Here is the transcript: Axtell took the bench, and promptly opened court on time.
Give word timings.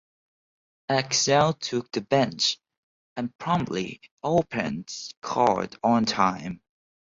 Axtell 0.89 1.53
took 1.53 1.91
the 1.91 2.01
bench, 2.01 2.57
and 3.15 3.37
promptly 3.37 4.01
opened 4.23 4.91
court 5.21 5.75
on 5.83 6.05
time. 6.05 6.59